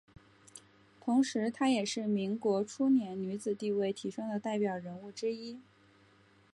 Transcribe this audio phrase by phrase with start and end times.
[0.99, 5.59] 同时她也是民国初年女子地位提升的代表人物之一。